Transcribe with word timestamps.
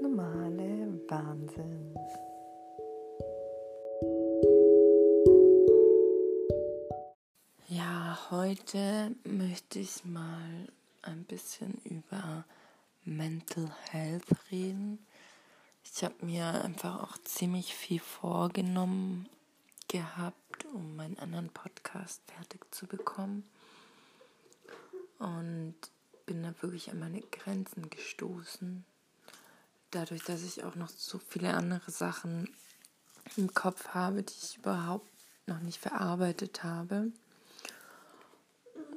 normale 0.00 1.00
Wahnsinn. 1.08 1.94
Ja, 7.68 8.18
heute 8.30 9.14
möchte 9.24 9.78
ich 9.78 10.04
mal 10.04 10.68
ein 11.02 11.24
bisschen 11.24 11.80
über 11.84 12.44
Mental 13.04 13.70
Health 13.90 14.26
reden. 14.50 14.98
Ich 15.84 16.02
habe 16.02 16.24
mir 16.24 16.64
einfach 16.64 17.02
auch 17.02 17.18
ziemlich 17.24 17.74
viel 17.74 18.00
vorgenommen 18.00 19.28
gehabt, 19.88 20.64
um 20.72 20.96
meinen 20.96 21.18
anderen 21.18 21.50
Podcast 21.50 22.22
fertig 22.26 22.64
zu 22.74 22.86
bekommen. 22.86 23.44
Und 25.18 25.74
bin 26.26 26.42
da 26.42 26.54
wirklich 26.60 26.90
an 26.90 26.98
meine 26.98 27.20
Grenzen 27.20 27.90
gestoßen. 27.90 28.84
Dadurch, 29.94 30.24
dass 30.24 30.42
ich 30.42 30.64
auch 30.64 30.74
noch 30.74 30.88
so 30.88 31.20
viele 31.20 31.54
andere 31.54 31.92
Sachen 31.92 32.52
im 33.36 33.54
Kopf 33.54 33.90
habe, 33.90 34.24
die 34.24 34.34
ich 34.42 34.56
überhaupt 34.58 35.08
noch 35.46 35.60
nicht 35.60 35.80
verarbeitet 35.80 36.64
habe. 36.64 37.12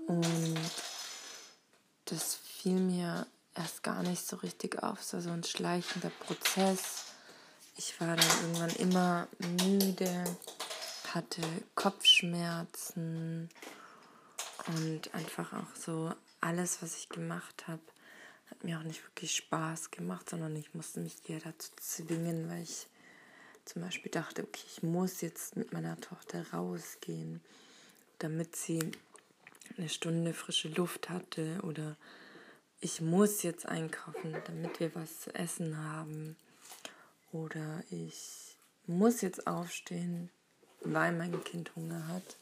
Und 0.07 0.57
das 2.05 2.33
fiel 2.33 2.79
mir 2.79 3.27
erst 3.53 3.83
gar 3.83 4.02
nicht 4.02 4.25
so 4.25 4.38
richtig 4.38 4.81
auf. 4.81 5.02
Es 5.02 5.13
war 5.13 5.21
so 5.21 5.29
ein 5.29 5.43
schleichender 5.43 6.09
Prozess. 6.09 7.05
Ich 7.75 8.02
war 8.02 8.16
dann 8.16 8.41
irgendwann 8.41 8.75
immer 8.77 9.27
müde, 9.61 10.23
hatte 11.13 11.43
Kopfschmerzen 11.75 13.49
und 14.66 15.13
einfach 15.13 15.53
auch 15.53 15.75
so 15.79 16.11
alles, 16.41 16.81
was 16.81 16.97
ich 16.97 17.09
gemacht 17.09 17.67
habe, 17.67 17.83
hat 18.50 18.64
mir 18.64 18.80
auch 18.80 18.84
nicht 18.84 19.03
wirklich 19.03 19.36
Spaß 19.36 19.92
gemacht, 19.92 20.30
sondern 20.30 20.56
ich 20.56 20.73
musste 20.73 21.00
mich 21.00 21.16
eher 21.30 21.40
dazu 21.40 21.72
zwingen, 21.78 22.50
weil 22.50 22.64
ich 22.64 22.88
zum 23.66 23.81
Beispiel 23.81 24.12
dachte, 24.12 24.44
okay, 24.44 24.64
ich 24.67 24.84
muss 24.84 25.22
jetzt 25.22 25.58
mit 25.58 25.73
meiner 25.73 26.00
Tochter 26.00 26.45
rausgehen, 26.53 27.42
damit 28.20 28.56
sie 28.56 28.92
eine 29.78 29.90
Stunde 29.90 30.34
frische 30.34 30.70
Luft 30.70 31.09
hatte 31.09 31.59
oder 31.64 31.95
ich 32.80 33.02
muss 33.02 33.44
jetzt 33.44 33.68
einkaufen, 33.68 34.36
damit 34.45 34.80
wir 34.80 34.94
was 34.95 35.22
zu 35.22 35.36
essen 35.36 35.78
haben 35.78 36.36
oder 37.31 37.84
ich 37.90 38.56
muss 38.86 39.22
jetzt 39.22 39.48
aufstehen, 39.48 40.30
weil 40.81 41.12
mein 41.12 41.44
Kind 41.44 41.75
Hunger 41.75 42.08
hat. 42.08 42.38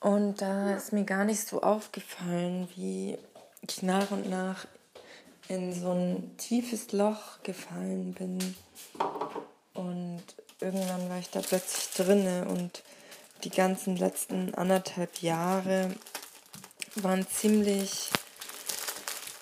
Und 0.00 0.40
da 0.40 0.76
ist 0.76 0.92
mir 0.92 1.04
gar 1.04 1.24
nicht 1.24 1.46
so 1.46 1.62
aufgefallen, 1.62 2.68
wie 2.76 3.18
ich 3.62 3.82
nach 3.82 4.10
und 4.10 4.28
nach 4.28 4.66
in 5.52 5.74
so 5.74 5.92
ein 5.92 6.34
tiefes 6.38 6.92
Loch 6.92 7.42
gefallen 7.42 8.14
bin. 8.14 8.56
Und 9.74 10.22
irgendwann 10.60 11.10
war 11.10 11.18
ich 11.18 11.28
da 11.28 11.40
plötzlich 11.40 11.90
drinne 11.94 12.46
und 12.48 12.82
die 13.44 13.50
ganzen 13.50 13.96
letzten 13.96 14.54
anderthalb 14.54 15.20
Jahre 15.20 15.94
waren 16.96 17.26
ziemlich 17.28 18.08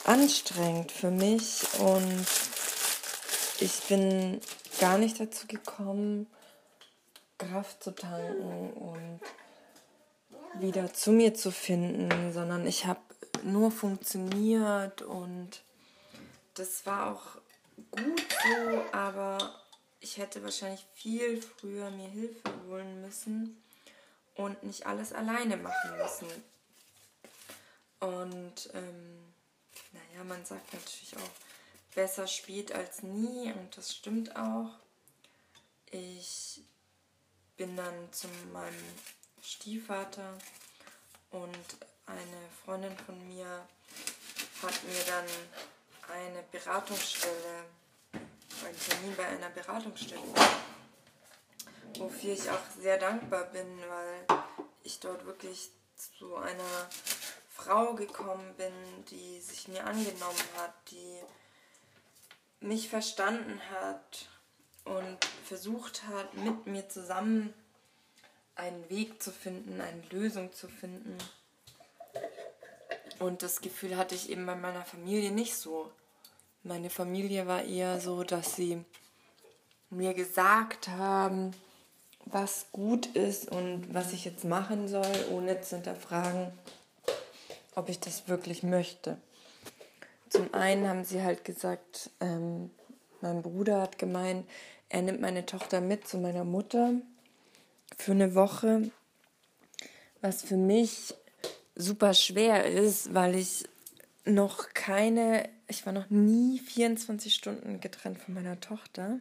anstrengend 0.04 0.90
für 0.90 1.12
mich 1.12 1.62
und 1.78 2.26
ich 3.60 3.80
bin 3.88 4.40
gar 4.80 4.98
nicht 4.98 5.20
dazu 5.20 5.46
gekommen, 5.46 6.26
Kraft 7.38 7.84
zu 7.84 7.92
tanken 7.92 8.72
und 8.72 9.20
wieder 10.60 10.92
zu 10.92 11.12
mir 11.12 11.34
zu 11.34 11.52
finden, 11.52 12.32
sondern 12.32 12.66
ich 12.66 12.86
habe 12.86 13.00
nur 13.44 13.70
funktioniert 13.70 15.02
und 15.02 15.62
das 16.54 16.84
war 16.86 17.12
auch 17.12 17.26
gut 17.90 18.26
so, 18.42 18.84
aber 18.92 19.54
ich 20.00 20.16
hätte 20.18 20.42
wahrscheinlich 20.42 20.84
viel 20.94 21.40
früher 21.42 21.90
mir 21.90 22.08
Hilfe 22.08 22.52
holen 22.66 23.02
müssen 23.02 23.62
und 24.34 24.62
nicht 24.62 24.86
alles 24.86 25.12
alleine 25.12 25.56
machen 25.56 25.96
müssen. 25.98 26.28
Und 28.00 28.70
ähm, 28.72 29.34
naja, 29.92 30.24
man 30.24 30.44
sagt 30.44 30.72
natürlich 30.72 31.16
auch, 31.16 31.94
besser 31.94 32.26
spät 32.26 32.72
als 32.72 33.02
nie 33.02 33.52
und 33.52 33.76
das 33.76 33.94
stimmt 33.94 34.36
auch. 34.36 34.70
Ich 35.90 36.62
bin 37.56 37.76
dann 37.76 38.12
zu 38.12 38.28
meinem 38.52 38.84
Stiefvater 39.42 40.38
und 41.30 41.58
eine 42.06 42.48
Freundin 42.64 42.96
von 42.98 43.28
mir 43.28 43.66
hat 44.62 44.84
mir 44.84 45.04
dann 45.06 45.26
eine 46.10 46.42
Beratungsstelle, 46.50 47.64
einen 48.12 48.78
Termin 48.78 49.16
bei 49.16 49.26
einer 49.26 49.50
Beratungsstelle, 49.50 50.22
wofür 51.98 52.32
ich 52.32 52.50
auch 52.50 52.70
sehr 52.78 52.98
dankbar 52.98 53.44
bin, 53.44 53.66
weil 53.88 54.38
ich 54.82 55.00
dort 55.00 55.24
wirklich 55.24 55.70
zu 55.96 56.36
einer 56.36 56.88
Frau 57.48 57.94
gekommen 57.94 58.54
bin, 58.56 58.72
die 59.10 59.40
sich 59.40 59.68
mir 59.68 59.84
angenommen 59.84 60.44
hat, 60.56 60.74
die 60.90 61.20
mich 62.60 62.88
verstanden 62.88 63.60
hat 63.70 64.28
und 64.84 65.18
versucht 65.44 66.06
hat, 66.06 66.34
mit 66.34 66.66
mir 66.66 66.88
zusammen 66.88 67.54
einen 68.54 68.88
Weg 68.90 69.22
zu 69.22 69.30
finden, 69.30 69.80
eine 69.80 70.02
Lösung 70.10 70.52
zu 70.52 70.68
finden. 70.68 71.16
Und 73.20 73.42
das 73.42 73.60
Gefühl 73.60 73.98
hatte 73.98 74.14
ich 74.14 74.30
eben 74.30 74.46
bei 74.46 74.56
meiner 74.56 74.82
Familie 74.82 75.30
nicht 75.30 75.54
so. 75.54 75.92
Meine 76.62 76.88
Familie 76.88 77.46
war 77.46 77.62
eher 77.62 78.00
so, 78.00 78.24
dass 78.24 78.56
sie 78.56 78.82
mir 79.90 80.14
gesagt 80.14 80.88
haben, 80.88 81.52
was 82.24 82.66
gut 82.72 83.06
ist 83.06 83.50
und 83.50 83.92
was 83.92 84.14
ich 84.14 84.24
jetzt 84.24 84.44
machen 84.44 84.88
soll, 84.88 85.12
ohne 85.30 85.60
zu 85.60 85.76
hinterfragen, 85.76 86.50
ob 87.74 87.90
ich 87.90 88.00
das 88.00 88.26
wirklich 88.26 88.62
möchte. 88.62 89.18
Zum 90.30 90.54
einen 90.54 90.88
haben 90.88 91.04
sie 91.04 91.22
halt 91.22 91.44
gesagt, 91.44 92.10
ähm, 92.20 92.70
mein 93.20 93.42
Bruder 93.42 93.82
hat 93.82 93.98
gemeint, 93.98 94.48
er 94.88 95.02
nimmt 95.02 95.20
meine 95.20 95.44
Tochter 95.44 95.82
mit 95.82 96.08
zu 96.08 96.16
meiner 96.16 96.44
Mutter 96.44 96.94
für 97.98 98.12
eine 98.12 98.34
Woche, 98.34 98.90
was 100.22 100.42
für 100.42 100.56
mich 100.56 101.14
super 101.80 102.14
schwer 102.14 102.66
ist, 102.66 103.14
weil 103.14 103.34
ich 103.34 103.64
noch 104.24 104.72
keine, 104.74 105.48
ich 105.68 105.86
war 105.86 105.92
noch 105.92 106.10
nie 106.10 106.58
24 106.58 107.34
Stunden 107.34 107.80
getrennt 107.80 108.18
von 108.18 108.34
meiner 108.34 108.60
Tochter. 108.60 109.20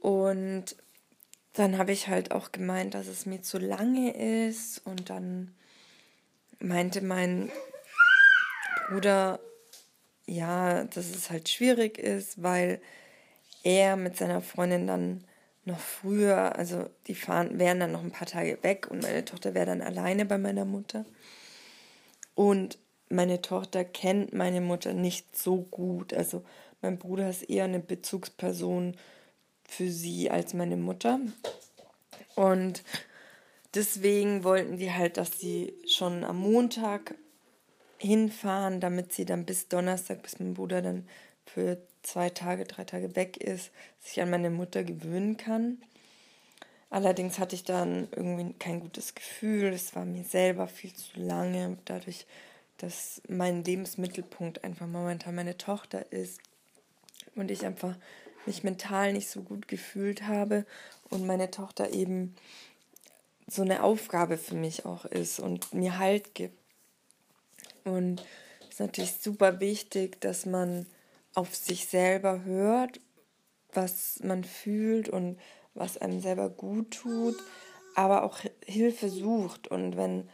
Und 0.00 0.76
dann 1.54 1.78
habe 1.78 1.92
ich 1.92 2.08
halt 2.08 2.32
auch 2.32 2.52
gemeint, 2.52 2.94
dass 2.94 3.06
es 3.06 3.26
mir 3.26 3.42
zu 3.42 3.58
lange 3.58 4.46
ist. 4.46 4.80
Und 4.84 5.10
dann 5.10 5.54
meinte 6.58 7.00
mein 7.00 7.50
Bruder, 8.88 9.40
ja, 10.26 10.84
dass 10.84 11.06
es 11.10 11.30
halt 11.30 11.48
schwierig 11.48 11.98
ist, 11.98 12.42
weil 12.42 12.80
er 13.62 13.96
mit 13.96 14.16
seiner 14.16 14.42
Freundin 14.42 14.86
dann 14.86 15.24
noch 15.66 15.80
früher, 15.80 16.56
also 16.56 16.88
die 17.06 17.14
fahren, 17.14 17.58
wären 17.58 17.80
dann 17.80 17.92
noch 17.92 18.02
ein 18.02 18.12
paar 18.12 18.26
Tage 18.26 18.58
weg 18.62 18.86
und 18.90 19.02
meine 19.02 19.24
Tochter 19.24 19.54
wäre 19.54 19.66
dann 19.66 19.82
alleine 19.82 20.24
bei 20.24 20.38
meiner 20.38 20.64
Mutter. 20.64 21.04
Und 22.34 22.78
meine 23.08 23.42
Tochter 23.42 23.84
kennt 23.84 24.32
meine 24.32 24.60
Mutter 24.60 24.92
nicht 24.92 25.36
so 25.36 25.58
gut. 25.58 26.12
Also 26.14 26.44
mein 26.82 26.98
Bruder 26.98 27.28
ist 27.28 27.42
eher 27.42 27.64
eine 27.64 27.80
Bezugsperson 27.80 28.96
für 29.64 29.90
sie 29.90 30.30
als 30.30 30.54
meine 30.54 30.76
Mutter. 30.76 31.18
Und 32.34 32.84
deswegen 33.74 34.44
wollten 34.44 34.78
die 34.78 34.92
halt, 34.92 35.16
dass 35.16 35.40
sie 35.40 35.74
schon 35.86 36.22
am 36.24 36.38
Montag 36.38 37.14
hinfahren, 37.98 38.80
damit 38.80 39.12
sie 39.12 39.24
dann 39.24 39.44
bis 39.46 39.68
Donnerstag, 39.68 40.22
bis 40.22 40.38
mein 40.38 40.54
Bruder 40.54 40.82
dann 40.82 41.08
für 41.46 41.78
zwei 42.02 42.30
Tage, 42.30 42.64
drei 42.64 42.84
Tage 42.84 43.16
weg 43.16 43.36
ist, 43.36 43.70
sich 44.00 44.20
an 44.20 44.30
meine 44.30 44.50
Mutter 44.50 44.84
gewöhnen 44.84 45.36
kann. 45.36 45.78
Allerdings 46.90 47.38
hatte 47.38 47.56
ich 47.56 47.64
dann 47.64 48.08
irgendwie 48.14 48.54
kein 48.58 48.80
gutes 48.80 49.14
Gefühl. 49.14 49.72
Es 49.72 49.94
war 49.96 50.04
mir 50.04 50.24
selber 50.24 50.68
viel 50.68 50.94
zu 50.94 51.18
lange, 51.18 51.78
dadurch, 51.84 52.26
dass 52.78 53.20
mein 53.28 53.64
Lebensmittelpunkt 53.64 54.62
einfach 54.62 54.86
momentan 54.86 55.34
meine 55.34 55.56
Tochter 55.56 56.12
ist 56.12 56.40
und 57.34 57.50
ich 57.50 57.64
einfach 57.64 57.96
mich 58.46 58.62
mental 58.62 59.12
nicht 59.12 59.28
so 59.28 59.42
gut 59.42 59.66
gefühlt 59.66 60.22
habe 60.22 60.64
und 61.10 61.26
meine 61.26 61.50
Tochter 61.50 61.92
eben 61.92 62.36
so 63.48 63.62
eine 63.62 63.82
Aufgabe 63.82 64.38
für 64.38 64.54
mich 64.54 64.84
auch 64.84 65.04
ist 65.04 65.40
und 65.40 65.72
mir 65.72 65.98
Halt 65.98 66.34
gibt. 66.34 66.58
Und 67.84 68.24
es 68.60 68.74
ist 68.74 68.80
natürlich 68.80 69.14
super 69.20 69.60
wichtig, 69.60 70.20
dass 70.20 70.46
man 70.46 70.86
auf 71.36 71.54
sich 71.54 71.86
selber 71.86 72.44
hört, 72.44 72.98
was 73.72 74.20
man 74.22 74.42
fühlt 74.42 75.08
und 75.08 75.38
was 75.74 75.98
einem 75.98 76.20
selber 76.20 76.48
gut 76.48 76.92
tut, 76.92 77.36
aber 77.94 78.24
auch 78.24 78.38
Hilfe 78.64 79.10
sucht. 79.10 79.68
Und 79.68 79.96
wenn 79.96 80.28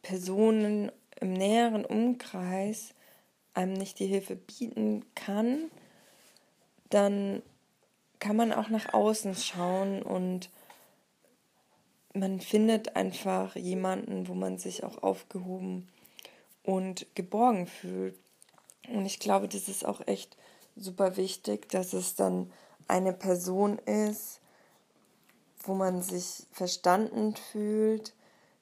Personen 0.00 0.92
im 1.20 1.32
näheren 1.32 1.84
Umkreis 1.84 2.94
einem 3.52 3.74
nicht 3.74 3.98
die 3.98 4.06
Hilfe 4.06 4.36
bieten 4.36 5.04
kann, 5.14 5.70
dann 6.88 7.42
kann 8.20 8.36
man 8.36 8.52
auch 8.52 8.68
nach 8.68 8.94
außen 8.94 9.34
schauen 9.34 10.02
und 10.02 10.50
man 12.14 12.40
findet 12.40 12.94
einfach 12.94 13.56
jemanden, 13.56 14.28
wo 14.28 14.34
man 14.34 14.58
sich 14.58 14.84
auch 14.84 15.02
aufgehoben 15.02 15.88
und 16.62 17.06
geborgen 17.16 17.66
fühlt. 17.66 18.16
Und 18.88 19.06
ich 19.06 19.18
glaube, 19.18 19.48
das 19.48 19.68
ist 19.68 19.84
auch 19.84 20.00
echt 20.06 20.36
super 20.76 21.16
wichtig, 21.16 21.68
dass 21.68 21.92
es 21.92 22.14
dann 22.14 22.52
eine 22.88 23.12
Person 23.12 23.78
ist, 23.78 24.40
wo 25.64 25.74
man 25.74 26.02
sich 26.02 26.46
verstanden 26.52 27.34
fühlt, 27.36 28.14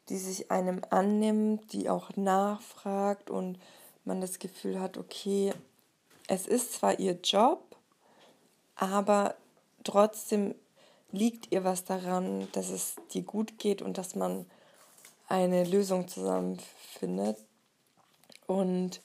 die 0.08 0.18
sich 0.18 0.50
einem 0.50 0.82
annimmt, 0.90 1.72
die 1.72 1.88
auch 1.88 2.16
nachfragt 2.16 3.30
und 3.30 3.58
man 4.04 4.20
das 4.20 4.38
Gefühl 4.38 4.80
hat, 4.80 4.98
okay, 4.98 5.52
es 6.26 6.46
ist 6.46 6.74
zwar 6.74 6.98
ihr 6.98 7.18
Job, 7.22 7.76
aber 8.76 9.34
trotzdem 9.84 10.54
liegt 11.12 11.52
ihr 11.52 11.64
was 11.64 11.84
daran, 11.84 12.48
dass 12.52 12.70
es 12.70 12.96
dir 13.12 13.22
gut 13.22 13.58
geht 13.58 13.82
und 13.82 13.98
dass 13.98 14.14
man 14.14 14.46
eine 15.28 15.64
Lösung 15.64 16.08
zusammen 16.08 16.58
findet. 16.98 17.36
Und 18.46 19.00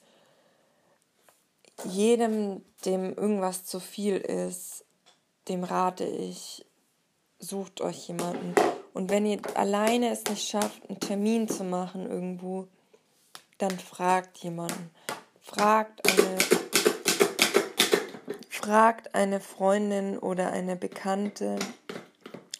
jedem, 1.86 2.62
dem 2.84 3.14
irgendwas 3.14 3.64
zu 3.64 3.80
viel 3.80 4.16
ist, 4.16 4.84
dem 5.48 5.64
rate 5.64 6.04
ich, 6.04 6.64
sucht 7.38 7.80
euch 7.80 8.08
jemanden. 8.08 8.54
Und 8.92 9.10
wenn 9.10 9.26
ihr 9.26 9.40
alleine 9.54 10.10
es 10.10 10.24
nicht 10.24 10.48
schafft, 10.48 10.88
einen 10.88 11.00
Termin 11.00 11.48
zu 11.48 11.64
machen 11.64 12.10
irgendwo, 12.10 12.66
dann 13.58 13.78
fragt 13.78 14.38
jemanden. 14.38 14.90
Fragt 15.40 16.00
eine, 16.10 16.38
fragt 18.48 19.14
eine 19.14 19.40
Freundin 19.40 20.18
oder 20.18 20.50
eine 20.50 20.76
Bekannte, 20.76 21.58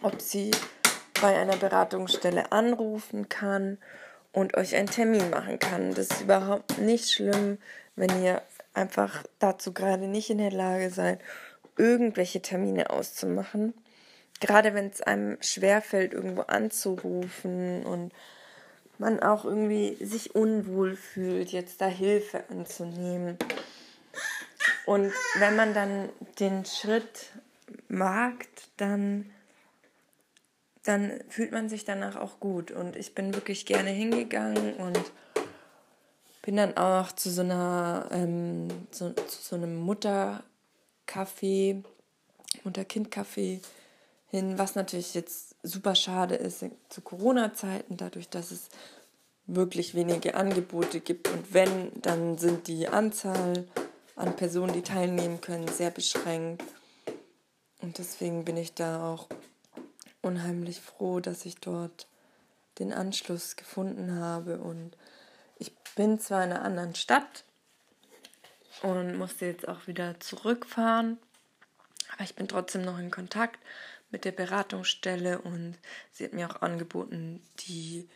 ob 0.03 0.21
sie 0.21 0.51
bei 1.21 1.37
einer 1.37 1.57
Beratungsstelle 1.57 2.53
anrufen 2.53 3.29
kann 3.29 3.79
und 4.33 4.57
euch 4.57 4.77
einen 4.77 4.91
Termin 4.91 5.31
machen 5.31 5.59
kann. 5.59 5.95
Das 5.95 6.09
ist 6.09 6.21
überhaupt 6.21 6.79
nicht 6.79 7.11
schlimm, 7.11 7.59
wenn 7.97 8.23
ihr 8.23 8.43
einfach 8.77 9.25
dazu 9.39 9.73
gerade 9.73 10.07
nicht 10.07 10.31
in 10.31 10.39
der 10.39 10.53
Lage 10.53 10.91
seid, 10.91 11.21
irgendwelche 11.77 12.43
Termine 12.43 12.91
auszumachen. 12.91 13.75
Gerade 14.41 14.75
wenn 14.75 14.89
es 14.89 15.01
einem 15.01 15.39
schwerfällt, 15.41 16.13
irgendwo 16.13 16.43
anzurufen 16.43 17.85
und 17.85 18.13
man 18.99 19.21
auch 19.21 19.45
irgendwie 19.45 19.97
sich 20.05 20.35
unwohl 20.35 20.97
fühlt, 20.97 21.51
jetzt 21.51 21.81
da 21.81 21.87
Hilfe 21.87 22.45
anzunehmen. 22.51 23.39
Und 24.85 25.13
wenn 25.39 25.57
man 25.57 25.75
dann 25.75 26.09
den 26.39 26.65
Schritt 26.65 27.31
wagt, 27.89 28.69
dann, 28.77 29.31
dann 30.85 31.21
fühlt 31.29 31.53
man 31.53 31.69
sich 31.69 31.85
danach 31.85 32.17
auch 32.17 32.41
gut. 32.41 32.71
Und 32.71 32.97
ich 32.97 33.15
bin 33.15 33.35
wirklich 33.35 33.67
gerne 33.67 33.91
hingegangen 33.91 34.75
und 34.75 35.01
bin 36.47 36.57
dann 36.57 36.77
auch 36.77 37.11
zu 37.11 37.29
so 37.29 37.41
einer, 37.41 38.07
ähm, 38.13 38.69
so, 38.93 39.11
zu 39.11 39.43
so 39.43 39.57
einem 39.57 39.85
Muttercafé, 39.85 41.83
Mutter-Kind-Café 42.63 43.61
hin, 44.29 44.57
was 44.57 44.77
natürlich 44.77 45.15
jetzt 45.15 45.57
super 45.65 45.97
schade 45.97 46.37
ist 46.37 46.65
zu 46.89 47.01
Corona-Zeiten, 47.01 47.97
dadurch, 47.97 48.29
dass 48.29 48.53
es 48.53 48.69
wirklich 49.47 49.97
wenige 49.97 50.37
Angebote 50.37 51.01
gibt 51.01 51.29
und 51.31 51.53
wenn, 51.53 51.91
dann 52.01 52.39
sind 52.39 52.69
die 52.69 52.87
Anzahl 52.87 53.67
an 54.15 54.37
Personen, 54.37 54.73
die 54.73 54.83
teilnehmen 54.83 55.41
können, 55.41 55.67
sehr 55.67 55.91
beschränkt. 55.91 56.63
Und 57.81 57.99
deswegen 57.99 58.45
bin 58.45 58.57
ich 58.57 58.73
da 58.73 59.13
auch 59.13 59.27
unheimlich 60.23 60.81
froh, 60.81 61.19
dass 61.19 61.45
ich 61.45 61.57
dort 61.57 62.07
den 62.79 62.93
Anschluss 62.93 63.57
gefunden 63.57 64.21
habe. 64.21 64.59
Und 64.59 64.97
ich 65.59 65.73
bin 65.95 66.19
zwar 66.19 66.45
in 66.45 66.53
einer 66.53 66.65
anderen 66.65 66.95
Stadt 66.95 67.45
und 68.83 69.17
musste 69.17 69.47
jetzt 69.47 69.67
auch 69.67 69.87
wieder 69.87 70.19
zurückfahren, 70.21 71.19
aber 72.13 72.25
ich 72.25 72.35
bin 72.35 72.49
trotzdem 72.49 72.83
noch 72.83 72.99
in 72.99 73.11
Kontakt 73.11 73.59
mit 74.11 74.25
der 74.25 74.33
Beratungsstelle 74.33 75.41
und 75.41 75.77
sie 76.13 76.25
hat 76.25 76.33
mir 76.33 76.49
auch 76.51 76.63
angeboten, 76.63 77.43
die 77.61 78.09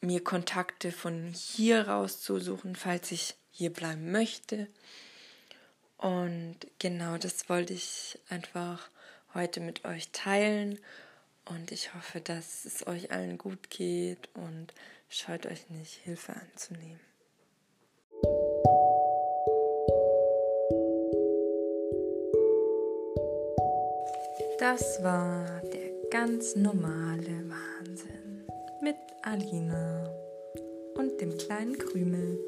mir 0.00 0.22
Kontakte 0.22 0.92
von 0.92 1.32
hier 1.32 1.88
rauszusuchen, 1.88 2.76
falls 2.76 3.10
ich 3.12 3.34
hier 3.50 3.72
bleiben 3.72 4.12
möchte. 4.12 4.68
Und 5.96 6.56
genau 6.78 7.18
das 7.18 7.48
wollte 7.48 7.74
ich 7.74 8.18
einfach 8.28 8.88
heute 9.34 9.60
mit 9.60 9.84
euch 9.84 10.10
teilen. 10.12 10.78
Und 11.44 11.72
ich 11.72 11.94
hoffe, 11.94 12.20
dass 12.20 12.64
es 12.64 12.86
euch 12.86 13.10
allen 13.10 13.38
gut 13.38 13.70
geht 13.70 14.28
und 14.34 14.72
scheut 15.08 15.46
euch 15.46 15.68
nicht, 15.70 15.94
Hilfe 16.04 16.34
anzunehmen. 16.34 17.00
Das 24.58 25.02
war 25.02 25.60
der 25.72 25.92
ganz 26.10 26.56
normale 26.56 27.48
Wahnsinn 27.48 28.44
mit 28.82 28.96
Alina 29.22 30.12
und 30.96 31.20
dem 31.20 31.36
kleinen 31.38 31.78
Krümel. 31.78 32.38